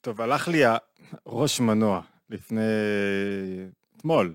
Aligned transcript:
טוב, 0.00 0.20
הלך 0.20 0.48
לי 0.48 0.62
הראש 1.26 1.60
מנוע 1.60 2.00
לפני... 2.30 2.60
אתמול. 3.96 4.34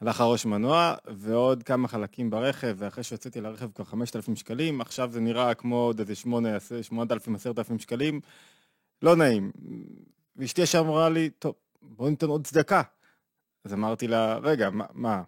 הלך 0.00 0.20
הראש 0.20 0.46
מנוע 0.46 0.94
ועוד 1.06 1.62
כמה 1.62 1.88
חלקים 1.88 2.30
ברכב, 2.30 2.74
ואחרי 2.78 3.04
שיוצאתי 3.04 3.40
לרכב 3.40 3.70
כבר 3.72 3.84
5,000 3.84 4.36
שקלים, 4.36 4.80
עכשיו 4.80 5.10
זה 5.12 5.20
נראה 5.20 5.54
כמו 5.54 5.76
עוד 5.76 6.00
איזה 6.00 6.14
8,000, 6.14 7.34
10,000 7.34 7.78
שקלים, 7.78 8.20
לא 9.02 9.16
נעים. 9.16 9.52
ואשתי 10.36 10.62
ישר 10.62 10.78
אמרה 10.80 11.08
לי, 11.08 11.30
טוב, 11.30 11.54
בוא 11.82 12.10
ניתן 12.10 12.26
עוד 12.26 12.46
צדקה. 12.46 12.82
אז 13.64 13.72
אמרתי 13.72 14.08
לה, 14.08 14.38
רגע, 14.38 14.70
מה, 14.70 14.84
מה, 14.92 15.22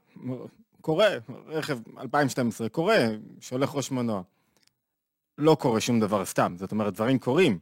קורה, 0.81 1.09
רכב 1.47 1.79
2012, 2.01 2.69
קורה, 2.69 2.99
שהולך 3.41 3.75
ראש 3.75 3.91
מנוע. 3.91 4.23
לא 5.39 5.57
קורה 5.61 5.81
שום 5.81 6.01
דבר 6.01 6.25
סתם, 6.25 6.55
זאת 6.59 6.73
אומרת, 6.73 6.95
דברים 6.95 7.19
קורים, 7.19 7.59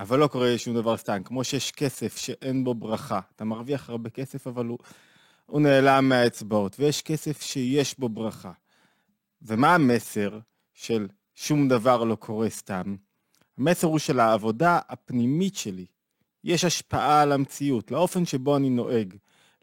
אבל 0.00 0.18
לא 0.18 0.26
קורה 0.26 0.58
שום 0.58 0.74
דבר 0.74 0.96
סתם. 0.96 1.22
כמו 1.22 1.44
שיש 1.44 1.72
כסף 1.72 2.16
שאין 2.16 2.64
בו 2.64 2.74
ברכה, 2.74 3.20
אתה 3.36 3.44
מרוויח 3.44 3.90
הרבה 3.90 4.10
כסף, 4.10 4.46
אבל 4.46 4.66
הוא, 4.66 4.78
הוא 5.46 5.60
נעלם 5.60 6.08
מהאצבעות, 6.08 6.76
ויש 6.78 7.02
כסף 7.02 7.42
שיש 7.42 7.98
בו 7.98 8.08
ברכה. 8.08 8.52
ומה 9.42 9.74
המסר 9.74 10.38
של 10.74 11.08
שום 11.34 11.68
דבר 11.68 12.04
לא 12.04 12.14
קורה 12.14 12.50
סתם? 12.50 12.96
המסר 13.58 13.86
הוא 13.86 13.98
של 13.98 14.20
העבודה 14.20 14.78
הפנימית 14.88 15.56
שלי. 15.56 15.86
יש 16.44 16.64
השפעה 16.64 17.22
על 17.22 17.32
המציאות, 17.32 17.90
לאופן 17.90 18.26
שבו 18.26 18.56
אני 18.56 18.70
נוהג, 18.70 19.14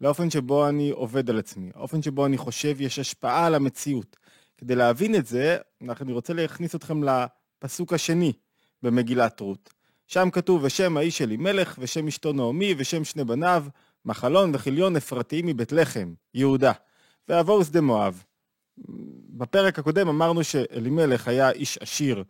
לאופן 0.02 0.30
שבו 0.30 0.70
אני 0.70 0.90
עובד 0.90 1.30
על 1.30 1.40
עצמי, 1.40 1.70
האופן 1.76 2.02
שבו 2.02 2.26
אני 2.26 2.38
חושב, 2.38 2.82
יש 2.82 2.99
השפעה 2.99 3.46
על 3.46 3.55
המציאות. 3.55 4.18
כדי 4.58 4.76
להבין 4.76 5.16
את 5.16 5.26
זה, 5.26 5.58
אני 6.02 6.13
רוצה 6.13 6.34
להכניס 6.34 6.76
אתכם 6.76 7.02
לפסוק 7.04 7.94
השני 7.94 8.34
במגילת 8.84 9.40
רות. 9.40 9.77
שם 10.08 10.30
כתוב, 10.32 10.64
ושם 10.64 10.98
האיש 10.98 11.22
אלימלך, 11.22 11.76
ושם 11.80 12.08
אשתו 12.08 12.34
נעמי, 12.34 12.76
ושם 12.78 13.04
שני 13.04 13.24
בניו, 13.24 13.66
מחלון 14.06 14.56
וכיליון 14.56 14.96
אפרתיים 14.96 15.46
מבית 15.46 15.72
לחם, 15.72 16.14
יהודה. 16.34 16.72
ויבואו 17.30 17.66
שדה 17.66 17.82
מואב. 17.82 18.24
בפרק 19.30 19.80
הקודם 19.80 20.08
אמרנו 20.08 20.44
שאלימלך 20.44 21.27
היה 21.27 21.52
איש 21.52 21.77
עשיר 21.77 22.24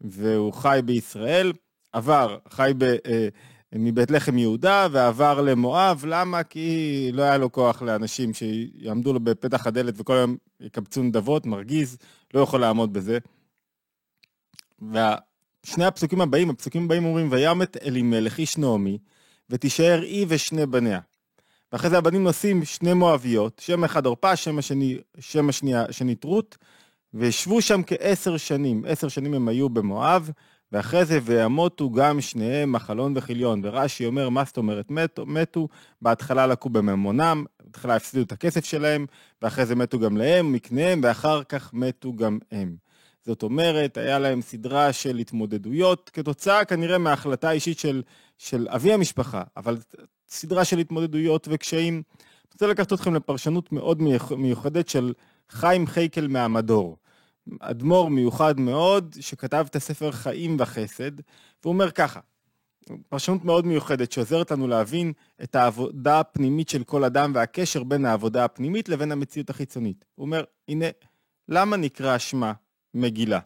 והוא 0.00 0.52
חי 0.52 0.80
בישראל, 0.84 1.52
עבר, 1.92 2.38
חי 2.48 2.72
ב, 2.78 2.82
אה, 2.82 3.28
מבית 3.74 4.10
לחם 4.10 4.38
יהודה 4.38 4.86
ועבר 4.90 5.40
למואב, 5.40 6.04
למה? 6.08 6.42
כי 6.42 7.10
לא 7.12 7.22
היה 7.22 7.38
לו 7.38 7.52
כוח 7.52 7.82
לאנשים 7.82 8.30
שיעמדו 8.34 9.12
לו 9.12 9.20
בפתח 9.20 9.66
הדלת 9.66 9.94
וכל 9.96 10.16
היום 10.16 10.36
יקבצו 10.60 11.02
נדבות, 11.02 11.46
מרגיז, 11.46 11.98
לא 12.34 12.40
יכול 12.40 12.60
לעמוד 12.60 12.92
בזה. 12.92 13.18
ושני 15.64 15.84
הפסוקים 15.84 16.20
הבאים, 16.20 16.50
הפסוקים 16.50 16.84
הבאים 16.84 17.04
אומרים, 17.04 17.28
וימת 17.30 17.76
אלימלך 17.76 18.38
איש 18.38 18.58
נעמי, 18.58 18.98
ותישאר 19.50 20.00
היא 20.02 20.26
ושני 20.28 20.66
בניה. 20.66 21.00
ואחרי 21.72 21.90
זה 21.90 21.98
הבנים 21.98 22.24
נושאים 22.24 22.64
שני 22.64 22.92
מואביות, 22.92 23.62
שם 23.64 23.84
אחד 23.84 24.06
עורפה, 24.06 24.36
שם 24.36 24.58
השני, 24.58 24.98
שם 25.20 25.48
השנייה, 25.48 25.84
שנית 25.90 26.24
רות, 26.24 26.58
וישבו 27.14 27.62
שם 27.62 27.80
כעשר 27.86 28.36
שנים, 28.36 28.84
עשר 28.88 29.08
שנים 29.08 29.34
הם 29.34 29.48
היו 29.48 29.68
במואב, 29.68 30.30
ואחרי 30.72 31.04
זה 31.04 31.18
וימותו 31.22 31.90
גם 31.90 32.20
שניהם 32.20 32.72
מחלון 32.72 33.12
וכיליון. 33.16 33.60
ורש"י 33.64 34.06
אומר, 34.06 34.28
מה 34.28 34.44
זאת 34.44 34.56
אומרת 34.56 34.90
מתו? 34.90 35.26
מתו, 35.26 35.68
בהתחלה 36.02 36.46
לקו 36.46 36.68
בממונם, 36.68 37.44
בהתחלה 37.64 37.96
הפסידו 37.96 38.22
את 38.22 38.32
הכסף 38.32 38.64
שלהם, 38.64 39.06
ואחרי 39.42 39.66
זה 39.66 39.74
מתו 39.74 39.98
גם 39.98 40.16
להם, 40.16 40.52
מקניהם, 40.52 41.00
ואחר 41.04 41.42
כך 41.44 41.74
מתו 41.74 42.12
גם 42.12 42.38
הם. 42.52 42.83
זאת 43.26 43.42
אומרת, 43.42 43.96
היה 43.96 44.18
להם 44.18 44.42
סדרה 44.42 44.92
של 44.92 45.16
התמודדויות, 45.16 46.10
כתוצאה 46.14 46.64
כנראה 46.64 46.98
מההחלטה 46.98 47.48
האישית 47.48 47.78
של, 47.78 48.02
של 48.38 48.66
אבי 48.70 48.92
המשפחה, 48.92 49.42
אבל 49.56 49.78
סדרה 50.28 50.64
של 50.64 50.78
התמודדויות 50.78 51.48
וקשיים. 51.50 51.94
אני 51.94 52.48
רוצה 52.52 52.66
לקחת 52.66 52.92
אתכם 52.92 53.14
לפרשנות 53.14 53.72
מאוד 53.72 54.02
מיוחדת 54.36 54.88
של 54.88 55.12
חיים 55.50 55.86
חייקל 55.86 56.28
מהמדור. 56.28 56.96
אדמו"ר 57.60 58.10
מיוחד 58.10 58.60
מאוד, 58.60 59.16
שכתב 59.20 59.66
את 59.70 59.76
הספר 59.76 60.10
חיים 60.10 60.56
וחסד, 60.58 61.20
והוא 61.62 61.72
אומר 61.72 61.90
ככה, 61.90 62.20
פרשנות 63.08 63.44
מאוד 63.44 63.66
מיוחדת 63.66 64.12
שעוזרת 64.12 64.50
לנו 64.50 64.68
להבין 64.68 65.12
את 65.42 65.54
העבודה 65.54 66.20
הפנימית 66.20 66.68
של 66.68 66.84
כל 66.84 67.04
אדם 67.04 67.32
והקשר 67.34 67.82
בין 67.82 68.04
העבודה 68.04 68.44
הפנימית 68.44 68.88
לבין 68.88 69.12
המציאות 69.12 69.50
החיצונית. 69.50 70.04
הוא 70.14 70.24
אומר, 70.26 70.44
הנה, 70.68 70.86
למה 71.48 71.76
נקרא 71.76 72.18
שמה 72.18 72.52
מגילה? 72.94 73.40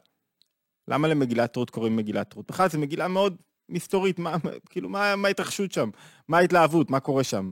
למה 0.88 1.08
למגילת 1.08 1.56
רות 1.56 1.70
קוראים 1.70 1.96
מגילת 1.96 2.32
רות? 2.32 2.50
בכלל 2.50 2.68
זו 2.68 2.78
מגילה 2.78 3.08
מאוד 3.08 3.36
מסתורית, 3.68 4.18
מה, 4.18 4.36
כאילו, 4.70 4.88
מה, 4.88 5.14
ההתרחשות 5.24 5.72
שם? 5.72 5.90
מה 6.28 6.38
ההתלהבות? 6.38 6.90
מה 6.90 7.00
קורה 7.00 7.24
שם? 7.24 7.50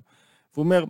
הוא 0.55 0.63
אומר, 0.65 0.85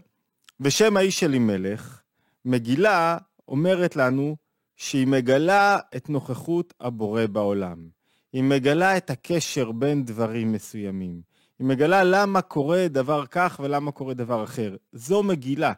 ושם 0.60 0.96
האיש 0.96 1.24
אלימלך, 1.24 2.02
מגילה 2.44 3.18
אומרת 3.48 3.96
לנו 3.96 4.36
שהיא 4.76 5.06
מגלה 5.06 5.78
את 5.96 6.10
נוכחות 6.10 6.74
הבורא 6.80 7.26
בעולם. 7.26 7.88
היא 8.32 8.42
מגלה 8.42 8.96
את 8.96 9.10
הקשר 9.10 9.72
בין 9.72 10.04
דברים 10.04 10.52
מסוימים. 10.52 11.20
היא 11.58 11.66
מגלה 11.66 12.04
למה 12.04 12.42
קורה 12.42 12.88
דבר 12.88 13.26
כך 13.26 13.60
ולמה 13.64 13.92
קורה 13.92 14.14
דבר 14.14 14.44
אחר. 14.44 14.76
זו 14.92 15.22
מגילה. 15.22 15.72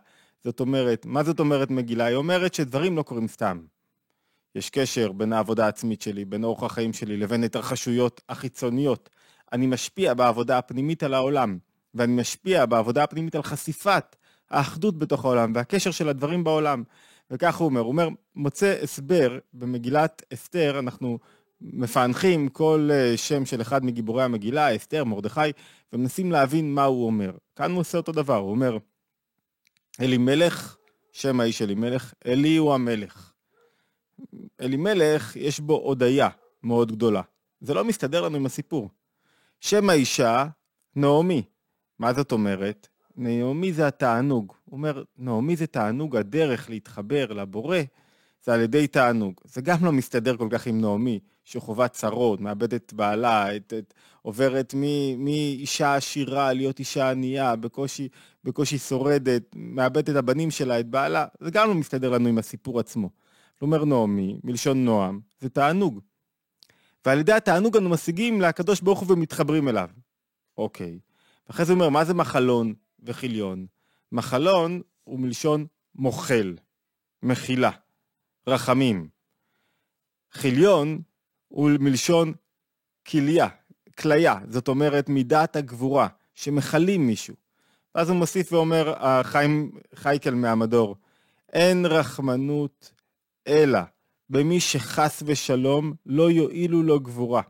זאת 0.45 0.61
אומרת, 0.61 1.07
מה 1.07 1.25
זאת 1.25 1.41
אומרת 1.41 1.71
מגילה? 1.71 2.05
היא 2.05 2.17
אומרת 2.17 2.55
שדברים 2.55 2.97
לא 2.97 3.03
קורים 3.03 3.29
סתם. 3.29 3.61
יש 4.55 4.71
קשר 4.71 5.13
בין 5.13 5.33
העבודה 5.33 5.65
העצמית 5.65 6.03
שלי, 6.03 6.25
בין 6.25 6.45
אורח 6.45 6.63
החיים 6.63 6.93
שלי, 6.93 7.17
לבין 7.17 7.45
התרחשויות 7.45 8.21
החיצוניות. 8.29 9.11
אני 9.53 9.67
משפיע 9.67 10.15
בעבודה 10.15 10.59
הפנימית 10.59 11.03
על 11.03 11.15
העולם, 11.15 11.59
ואני 11.95 12.21
משפיע 12.21 12.67
בעבודה 12.67 13.05
הפנימית 13.05 13.35
על 13.35 13.43
חשיפת 13.43 14.17
האחדות 14.51 14.99
בתוך 14.99 15.25
העולם 15.25 15.53
והקשר 15.55 15.91
של 15.91 16.09
הדברים 16.09 16.45
בעולם. 16.45 16.83
וכך 17.31 17.57
הוא 17.57 17.67
אומר, 17.67 17.81
הוא 17.81 17.89
אומר, 17.89 18.09
מוצא 18.37 18.79
הסבר 18.83 19.39
במגילת 19.53 20.23
אסתר, 20.35 20.79
אנחנו 20.79 21.19
מפענחים 21.61 22.49
כל 22.49 22.89
אה, 22.93 23.17
שם 23.17 23.45
של 23.45 23.61
אחד 23.61 23.85
מגיבורי 23.85 24.23
המגילה, 24.23 24.77
אסתר, 24.77 25.05
מרדכי, 25.05 25.41
ומנסים 25.93 26.33
להבין 26.33 26.75
מה 26.75 26.85
הוא 26.85 27.07
אומר. 27.07 27.31
כאן 27.57 27.71
הוא 27.71 27.81
עושה 27.81 27.99
אותו 27.99 28.13
דבר, 28.13 28.37
הוא 28.37 28.51
אומר, 28.51 28.79
אלימלך, 30.01 30.77
שם 31.13 31.41
האיש 31.41 31.63
אלימלך, 31.63 32.15
אלי 32.27 32.57
הוא 32.57 32.75
המלך. 32.75 33.33
אלימלך, 34.61 35.37
יש 35.37 35.61
בו 35.61 35.75
הודיה 35.75 36.29
מאוד 36.63 36.93
גדולה. 36.93 37.23
זה 37.61 37.75
לא 37.75 37.85
מסתדר 37.85 38.21
לנו 38.21 38.37
עם 38.37 38.47
הסיפור. 38.47 38.89
שם 39.61 39.91
האישה, 39.91 40.47
נעמי. 40.97 41.43
מה 41.99 42.13
זאת 42.13 42.33
אומרת? 42.33 42.89
נעמי 43.17 43.73
זה 43.73 43.87
התענוג. 43.87 44.53
הוא 44.65 44.77
אומר, 44.77 45.03
נעמי 45.19 45.57
זה 45.57 45.67
תענוג, 45.67 46.17
הדרך 46.17 46.71
להתחבר 46.71 47.33
לבורא 47.33 47.79
זה 48.45 48.55
על 48.55 48.61
ידי 48.61 48.87
תענוג. 48.87 49.35
זה 49.45 49.61
גם 49.61 49.85
לא 49.85 49.93
מסתדר 49.93 50.37
כל 50.37 50.49
כך 50.51 50.67
עם 50.67 50.81
נעמי, 50.81 51.21
שחווה 51.45 51.89
צרות, 51.89 52.41
מאבדת 52.41 52.93
בעלה, 52.93 53.57
את, 53.57 53.73
את, 53.79 53.95
עוברת 54.23 54.75
מאישה 55.19 55.95
עשירה 55.95 56.53
להיות 56.53 56.79
אישה 56.79 57.11
ענייה, 57.11 57.57
בקושי, 57.57 58.09
בקושי 58.45 58.79
שורדת, 58.79 59.43
מאבדת 59.57 60.11
את 60.11 60.17
הבנים 60.17 60.51
שלה, 60.51 60.81
את 60.81 60.87
בעלה, 60.87 61.27
זה 61.41 61.51
גם 61.51 61.69
לא 61.69 61.75
מסתדר 61.75 62.11
לנו 62.11 62.29
עם 62.29 62.39
הסיפור 62.39 62.81
עצמו. 62.81 63.11
אומר 63.63 63.85
נעמי, 63.85 64.41
מלשון 64.45 64.85
נועם, 64.85 65.21
זה 65.41 65.49
תענוג. 65.49 66.01
ועל 67.07 67.19
ידי 67.19 67.33
התענוג 67.33 67.77
אנו 67.77 67.91
משיגים 67.91 68.41
לקדוש 68.41 68.81
ברוך 68.81 69.01
הוא 69.01 69.13
ומתחברים 69.13 69.69
אליו. 69.69 69.91
אוקיי. 70.59 70.99
ואחרי 71.49 71.65
זה 71.65 71.73
הוא 71.73 71.79
אומר, 71.79 71.89
מה 71.89 72.05
זה 72.05 72.15
מחלון 72.15 72.75
וכיליון? 73.03 73.67
מחלון 74.13 74.81
הוא 75.05 75.21
מלשון 75.21 75.67
מוחל, 75.95 76.57
מחילה, 77.23 77.71
רחמים. 78.47 79.09
חיליון 80.33 81.03
הוא 81.49 81.71
מלשון 81.81 82.33
כליה, 83.07 83.49
כליה, 83.99 84.39
זאת 84.49 84.69
אומרת 84.69 85.09
מידת 85.09 85.57
הגבורה, 85.57 86.09
שמכלים 86.35 87.07
מישהו. 87.07 87.35
ואז 87.95 88.09
הוא 88.09 88.17
מוסיף 88.17 88.53
ואומר, 88.53 88.95
חיים 89.23 89.71
חייקל 89.95 90.35
מהמדור, 90.35 90.97
אין 91.53 91.87
רחמנות 91.87 92.93
אלא 93.49 93.81
במי 94.31 94.61
שחס 94.61 95.23
ושלום 95.27 95.93
לא 96.07 96.31
יועילו 96.31 96.83
לו 96.83 97.01
גבורה. 97.01 97.43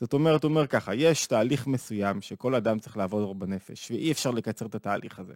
זאת 0.00 0.12
אומרת, 0.12 0.44
הוא 0.44 0.48
אומר 0.48 0.66
ככה, 0.66 0.94
יש 0.94 1.26
תהליך 1.26 1.66
מסוים 1.66 2.20
שכל 2.20 2.54
אדם 2.54 2.78
צריך 2.78 2.96
לעבור 2.96 3.34
בנפש, 3.34 3.90
ואי 3.90 4.12
אפשר 4.12 4.30
לקצר 4.30 4.66
את 4.66 4.74
התהליך 4.74 5.18
הזה. 5.18 5.34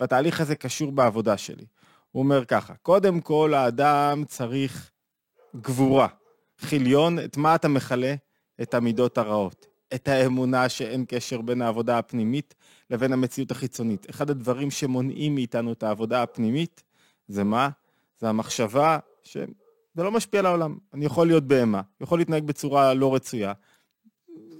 והתהליך 0.00 0.40
הזה 0.40 0.54
קשור 0.54 0.92
בעבודה 0.92 1.36
שלי. 1.36 1.64
הוא 2.10 2.22
אומר 2.22 2.44
ככה, 2.44 2.74
קודם 2.74 3.20
כל 3.20 3.54
האדם 3.54 4.24
צריך 4.26 4.90
גבורה. 5.56 6.08
חיליון, 6.58 7.18
את 7.18 7.36
מה 7.36 7.54
אתה 7.54 7.68
מכלה? 7.68 8.14
את 8.62 8.74
המידות 8.74 9.18
הרעות. 9.18 9.66
את 9.94 10.08
האמונה 10.08 10.68
שאין 10.68 11.04
קשר 11.08 11.40
בין 11.40 11.62
העבודה 11.62 11.98
הפנימית 11.98 12.54
לבין 12.90 13.12
המציאות 13.12 13.50
החיצונית. 13.50 14.10
אחד 14.10 14.30
הדברים 14.30 14.70
שמונעים 14.70 15.34
מאיתנו 15.34 15.72
את 15.72 15.82
העבודה 15.82 16.22
הפנימית, 16.22 16.82
זה 17.28 17.44
מה? 17.44 17.68
זה 18.20 18.28
המחשבה 18.28 18.98
שזה 19.24 19.44
לא 19.96 20.12
משפיע 20.12 20.40
על 20.40 20.46
העולם. 20.46 20.76
אני 20.94 21.04
יכול 21.04 21.26
להיות 21.26 21.44
בהמה, 21.44 21.80
יכול 22.00 22.18
להתנהג 22.18 22.44
בצורה 22.44 22.94
לא 22.94 23.14
רצויה, 23.14 23.52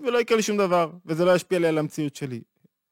ולא 0.03 0.21
יקרה 0.21 0.37
לי 0.37 0.43
שום 0.43 0.57
דבר, 0.57 0.91
וזה 1.07 1.25
לא 1.25 1.35
ישפיע 1.35 1.59
לי 1.59 1.67
על 1.67 1.79
המציאות 1.79 2.17
שלי. 2.17 2.43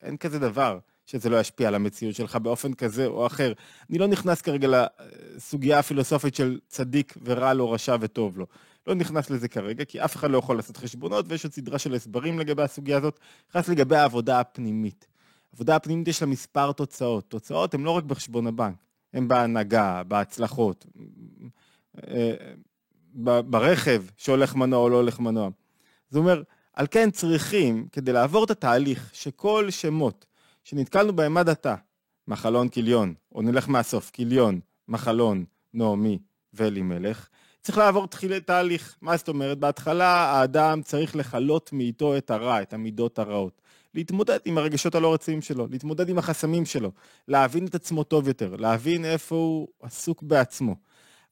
אין 0.02 0.16
כזה 0.16 0.38
דבר 0.38 0.78
שזה 1.06 1.28
לא 1.28 1.40
ישפיע 1.40 1.68
על 1.68 1.74
המציאות 1.74 2.14
שלך 2.14 2.36
באופן 2.36 2.74
כזה 2.74 3.06
או 3.06 3.26
אחר. 3.26 3.52
אני 3.90 3.98
לא 3.98 4.06
נכנס 4.06 4.42
כרגע 4.42 4.68
לסוגיה 4.68 5.78
הפילוסופית 5.78 6.34
של 6.34 6.58
צדיק 6.66 7.14
ורע 7.24 7.54
לו, 7.54 7.70
רשע 7.70 7.96
וטוב 8.00 8.38
לו. 8.38 8.46
לא 8.86 8.94
נכנס 8.94 9.30
לזה 9.30 9.48
כרגע, 9.48 9.84
כי 9.84 10.04
אף 10.04 10.16
אחד 10.16 10.30
לא 10.30 10.38
יכול 10.38 10.56
לעשות 10.56 10.76
חשבונות, 10.76 11.24
ויש 11.28 11.44
עוד 11.44 11.52
סדרה 11.52 11.78
של 11.78 11.94
הסברים 11.94 12.38
לגבי 12.38 12.62
הסוגיה 12.62 12.96
הזאת. 12.96 13.20
נכנס 13.50 13.68
לגבי 13.68 13.96
העבודה 13.96 14.40
הפנימית. 14.40 15.06
העבודה 15.52 15.76
הפנימית 15.76 16.08
יש 16.08 16.22
לה 16.22 16.28
מספר 16.28 16.72
תוצאות. 16.72 17.24
תוצאות 17.28 17.74
הן 17.74 17.82
לא 17.82 17.90
רק 17.90 18.04
בחשבון 18.04 18.46
הבנק, 18.46 18.76
הן 19.12 19.28
בהנהגה, 19.28 20.02
בהצלחות, 20.02 20.86
ברכב 23.44 24.04
שהולך 24.16 24.54
מנוע 24.54 24.78
או 24.78 24.88
לא 24.88 24.96
הולך 24.96 25.20
מנוע. 25.20 25.48
זאת 26.10 26.18
אומרת, 26.18 26.46
על 26.72 26.86
כן 26.90 27.10
צריכים, 27.10 27.86
כדי 27.92 28.12
לעבור 28.12 28.44
את 28.44 28.50
התהליך 28.50 29.10
שכל 29.12 29.70
שמות 29.70 30.26
שנתקלנו 30.64 31.16
בהם 31.16 31.36
עד 31.36 31.48
עתה, 31.48 31.74
מחלון 32.28 32.68
כליון, 32.68 33.14
או 33.34 33.42
נלך 33.42 33.68
מהסוף, 33.68 34.10
כליון, 34.10 34.60
מחלון, 34.88 35.44
נעמי 35.74 36.18
ואלימלך, 36.54 37.28
צריך 37.62 37.78
לעבור 37.78 38.06
תחיל... 38.06 38.38
תהליך. 38.38 38.96
מה 39.00 39.16
זאת 39.16 39.28
אומרת? 39.28 39.58
בהתחלה 39.58 40.06
האדם 40.06 40.82
צריך 40.82 41.16
לכלות 41.16 41.72
מאיתו 41.72 42.16
את 42.16 42.30
הרע, 42.30 42.62
את 42.62 42.72
המידות 42.72 43.18
הרעות. 43.18 43.62
להתמודד 43.94 44.38
עם 44.44 44.58
הרגשות 44.58 44.94
הלא 44.94 45.14
רצויים 45.14 45.42
שלו, 45.42 45.66
להתמודד 45.70 46.08
עם 46.08 46.18
החסמים 46.18 46.66
שלו, 46.66 46.90
להבין 47.28 47.66
את 47.66 47.74
עצמו 47.74 48.04
טוב 48.04 48.28
יותר, 48.28 48.56
להבין 48.56 49.04
איפה 49.04 49.34
הוא 49.34 49.68
עסוק 49.82 50.22
בעצמו. 50.22 50.76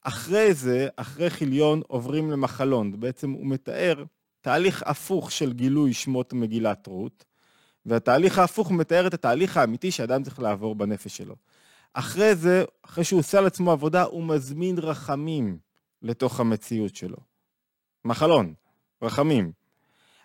אחרי 0.03 0.55
זה, 0.55 0.89
אחרי 0.97 1.31
חיליון, 1.31 1.83
עוברים 1.87 2.31
למחלון. 2.31 3.01
בעצם 3.01 3.31
הוא 3.31 3.47
מתאר 3.47 4.05
תהליך 4.41 4.83
הפוך 4.87 5.33
של 5.33 5.53
גילוי 5.53 5.93
שמות 5.93 6.33
מגילת 6.33 6.87
רות, 6.87 7.25
והתהליך 7.87 8.39
ההפוך 8.39 8.71
מתאר 8.71 9.07
את 9.07 9.15
התהליך 9.15 9.57
האמיתי 9.57 9.91
שאדם 9.91 10.23
צריך 10.23 10.39
לעבור 10.39 10.75
בנפש 10.75 11.17
שלו. 11.17 11.35
אחרי 11.95 12.35
זה, 12.35 12.65
אחרי 12.83 13.05
שהוא 13.05 13.21
עושה 13.21 13.39
על 13.39 13.47
עצמו 13.47 13.73
עבודה, 13.73 14.03
הוא 14.03 14.25
מזמין 14.25 14.79
רחמים 14.79 15.59
לתוך 16.03 16.41
המציאות 16.41 16.97
שלו. 16.97 17.17
מחלון, 18.05 18.55
רחמים. 19.03 19.53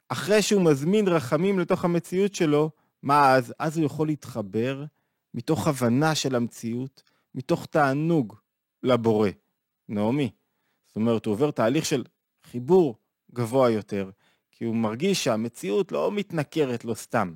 אחרי 0.09 0.41
שהוא 0.41 0.61
מזמין 0.61 1.07
רחמים 1.07 1.59
לתוך 1.59 1.85
המציאות 1.85 2.35
שלו, 2.35 2.71
מה 3.03 3.33
אז? 3.35 3.53
אז 3.59 3.77
הוא 3.77 3.85
יכול 3.85 4.07
להתחבר 4.07 4.83
מתוך 5.33 5.67
הבנה 5.67 6.15
של 6.15 6.35
המציאות, 6.35 7.03
מתוך 7.35 7.65
תענוג 7.65 8.35
לבורא. 8.83 9.29
נעמי. 9.93 10.31
זאת 10.87 10.95
אומרת, 10.95 11.25
הוא 11.25 11.31
עובר 11.31 11.51
תהליך 11.51 11.85
של 11.85 12.03
חיבור 12.43 12.95
גבוה 13.33 13.69
יותר, 13.69 14.09
כי 14.51 14.65
הוא 14.65 14.75
מרגיש 14.75 15.23
שהמציאות 15.23 15.91
לא 15.91 16.11
מתנכרת 16.11 16.85
לו 16.85 16.95
סתם. 16.95 17.33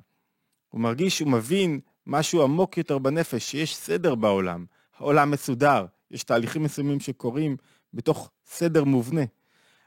הוא 0.68 0.80
מרגיש 0.80 1.18
שהוא 1.18 1.30
מבין 1.30 1.80
משהו 2.06 2.42
עמוק 2.42 2.78
יותר 2.78 2.98
בנפש, 2.98 3.50
שיש 3.50 3.76
סדר 3.76 4.14
בעולם, 4.14 4.64
העולם 4.96 5.30
מסודר, 5.30 5.86
יש 6.10 6.24
תהליכים 6.24 6.62
מסוימים 6.62 7.00
שקורים 7.00 7.56
בתוך 7.94 8.30
סדר 8.46 8.84
מובנה. 8.84 9.22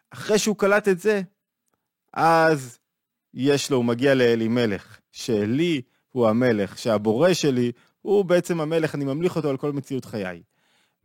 אחרי 0.10 0.40
שהוא 0.40 0.56
קלט 0.56 0.88
את 0.88 1.00
זה, 1.00 1.22
אז 2.14 2.80
יש 3.34 3.72
לו, 3.72 3.78
הוא 3.78 3.86
מגיע 3.86 4.16
לאלימלך, 4.16 5.00
שאלי 5.12 5.82
הוא 6.10 6.28
המלך, 6.28 6.78
שהבורא 6.78 7.34
שלי 7.34 7.72
הוא 8.02 8.26
בעצם 8.26 8.62
המלך, 8.62 8.96
אני 8.96 9.06
ממליך 9.06 9.36
אותו 9.36 9.50
על 9.50 9.58
כל 9.58 9.72
מציאות 9.72 10.06
חיי. 10.06 10.44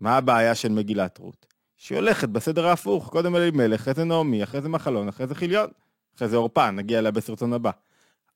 מה 0.00 0.16
הבעיה 0.16 0.54
של 0.54 0.68
מגילת 0.68 1.18
רות? 1.18 1.46
שהיא 1.76 1.98
הולכת 1.98 2.28
בסדר 2.28 2.66
ההפוך, 2.66 3.08
קודם 3.08 3.36
אלימלך, 3.36 3.80
אחרי 3.80 3.94
זה 3.94 4.04
נעמי, 4.04 4.42
אחרי 4.42 4.60
זה 4.60 4.68
מחלון, 4.68 5.08
אחרי 5.08 5.26
זה 5.26 5.34
חיליון, 5.34 5.70
אחרי 6.16 6.28
זה 6.28 6.36
עורפה, 6.36 6.70
נגיע 6.70 6.98
אליה 6.98 7.10
בסרטון 7.10 7.52
הבא. 7.52 7.70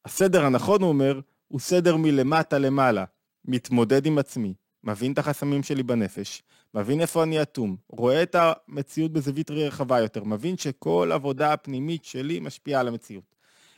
הסדר 0.05 0.45
הנכון, 0.45 0.83
הוא 0.83 0.89
אומר, 0.89 1.21
הוא 1.49 1.61
סדר 1.61 1.97
מלמטה 1.97 2.59
למעלה. 2.59 3.05
מתמודד 3.45 4.07
עם 4.07 4.19
עצמי, 4.19 4.55
מבין 4.85 5.13
את 5.13 5.19
החסמים 5.19 5.63
שלי 5.63 5.83
בנפש, 5.83 6.43
מבין 6.75 7.01
איפה 7.01 7.23
אני 7.23 7.43
אטום, 7.43 7.77
רואה 7.89 8.23
את 8.23 8.37
המציאות 8.39 9.13
בזווית 9.13 9.51
רחבה 9.51 10.01
יותר, 10.01 10.25
מבין 10.25 10.57
שכל 10.57 11.11
עבודה 11.15 11.53
הפנימית 11.53 12.05
שלי 12.05 12.41
משפיעה 12.41 12.81
על 12.81 12.89
המציאות. 12.89 13.35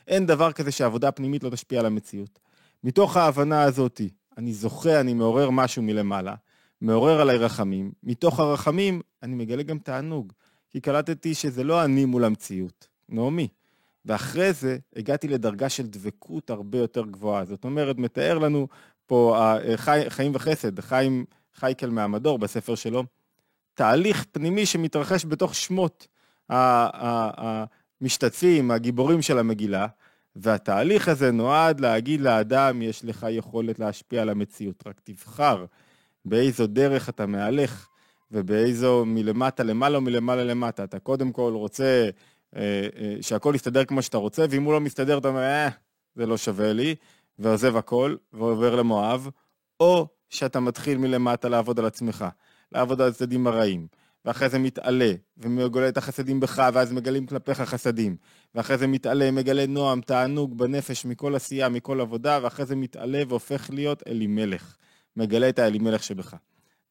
אין 0.07 0.25
דבר 0.25 0.51
כזה 0.51 0.71
שעבודה 0.71 1.11
פנימית 1.11 1.43
לא 1.43 1.49
תשפיע 1.49 1.79
על 1.79 1.85
המציאות. 1.85 2.39
מתוך 2.83 3.17
ההבנה 3.17 3.63
הזאת, 3.63 4.01
אני 4.37 4.53
זוכה, 4.53 4.99
אני 4.99 5.13
מעורר 5.13 5.49
משהו 5.49 5.83
מלמעלה, 5.83 6.35
מעורר 6.83 7.21
עליי 7.21 7.37
רחמים, 7.37 7.91
מתוך 8.03 8.39
הרחמים 8.39 9.01
אני 9.23 9.35
מגלה 9.35 9.63
גם 9.63 9.79
תענוג, 9.79 10.33
כי 10.69 10.81
קלטתי 10.81 11.35
שזה 11.35 11.63
לא 11.63 11.83
אני 11.83 12.05
מול 12.05 12.25
המציאות, 12.25 12.87
נעמי. 13.09 13.47
ואחרי 14.05 14.53
זה 14.53 14.77
הגעתי 14.95 15.27
לדרגה 15.27 15.69
של 15.69 15.87
דבקות 15.87 16.49
הרבה 16.49 16.77
יותר 16.77 17.05
גבוהה. 17.05 17.45
זאת 17.45 17.63
אומרת, 17.63 17.97
מתאר 17.97 18.37
לנו 18.37 18.67
פה 19.05 19.37
אה, 19.37 19.77
חי, 19.77 20.01
חיים 20.09 20.31
וחסד, 20.35 20.79
חיים 20.79 21.25
חייקל 21.55 21.89
מהמדור 21.89 22.39
בספר 22.39 22.75
שלו, 22.75 23.03
תהליך 23.73 24.25
פנימי 24.31 24.65
שמתרחש 24.65 25.25
בתוך 25.25 25.55
שמות 25.55 26.07
המשתתפים, 28.01 28.71
הגיבורים 28.71 29.21
של 29.21 29.39
המגילה, 29.39 29.87
והתהליך 30.35 31.07
הזה 31.07 31.31
נועד 31.31 31.79
להגיד 31.79 32.21
לאדם, 32.21 32.81
יש 32.81 33.05
לך 33.05 33.25
יכולת 33.29 33.79
להשפיע 33.79 34.21
על 34.21 34.29
המציאות, 34.29 34.83
רק 34.87 35.01
תבחר 35.03 35.65
באיזו 36.25 36.67
דרך 36.67 37.09
אתה 37.09 37.25
מהלך 37.25 37.87
ובאיזו 38.31 39.03
מלמטה 39.05 39.63
למעלה 39.63 39.97
או 39.97 40.01
מלמעלה 40.01 40.43
למטה. 40.43 40.83
אתה 40.83 40.99
קודם 40.99 41.31
כל 41.31 41.53
רוצה 41.55 42.09
אה, 42.55 42.87
אה, 42.99 43.15
שהכל 43.21 43.53
יסתדר 43.55 43.85
כמו 43.85 44.01
שאתה 44.01 44.17
רוצה, 44.17 44.45
ואם 44.49 44.63
הוא 44.63 44.73
לא 44.73 44.81
מסתדר, 44.81 45.17
אתה 45.17 45.27
אומר, 45.27 45.41
אה, 45.41 45.69
זה 46.15 46.25
לא 46.25 46.37
שווה 46.37 46.73
לי, 46.73 46.95
ועוזב 47.39 47.75
הכל, 47.75 48.15
ועובר 48.33 48.75
למואב, 48.75 49.29
או 49.79 50.07
שאתה 50.29 50.59
מתחיל 50.59 50.97
מלמטה 50.97 51.49
לעבוד 51.49 51.79
על 51.79 51.85
עצמך, 51.85 52.25
לעבוד 52.71 53.01
על 53.01 53.09
הצדדים 53.09 53.47
הרעים, 53.47 53.87
ואחרי 54.25 54.49
זה 54.49 54.59
מתעלה, 54.59 55.11
ומגלה 55.37 55.89
את 55.89 55.97
החסדים 55.97 56.39
בך, 56.39 56.69
ואז 56.73 56.93
מגלים 56.93 57.25
כלפיך 57.25 57.61
חסדים, 57.61 58.15
ואחרי 58.55 58.77
זה 58.77 58.87
מתעלה, 58.87 59.31
מגלה 59.31 59.65
נועם, 59.65 60.01
תענוג 60.01 60.57
בנפש 60.57 61.05
מכל 61.05 61.35
עשייה, 61.35 61.69
מכל 61.69 62.01
עבודה, 62.01 62.39
ואחרי 62.43 62.65
זה 62.65 62.75
מתעלה 62.75 63.23
והופך 63.27 63.69
להיות 63.73 64.03
אלימלך, 64.07 64.75
מגלה 65.17 65.49
את 65.49 65.59
האלימלך 65.59 66.03
שבך. 66.03 66.35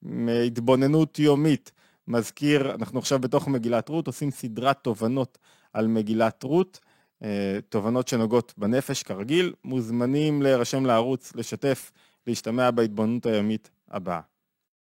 מהתבוננות 0.03 1.19
יומית, 1.19 1.73
מזכיר, 2.09 2.75
אנחנו 2.75 2.99
עכשיו 2.99 3.19
בתוך 3.19 3.49
מגילת 3.49 3.89
רות, 3.89 4.07
עושים 4.07 4.31
סדרת 4.31 4.79
תובנות 4.83 5.39
על 5.73 5.87
מגילת 5.87 6.43
רות, 6.43 6.81
אה, 7.23 7.59
תובנות 7.69 8.09
שנוגעות 8.09 8.55
בנפש 8.57 9.03
כרגיל, 9.03 9.53
מוזמנים 9.65 10.43
להירשם 10.43 10.87
לערוץ, 10.87 11.37
לשתף, 11.37 11.93
להשתמע 12.27 12.71
בהתבוננות 12.71 13.27
היומית 13.27 13.71
הבאה. 13.91 14.32